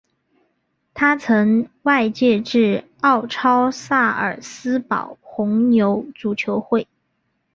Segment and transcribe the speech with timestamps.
[0.95, 6.87] 他曾外借至奥超萨尔斯堡红牛足球会。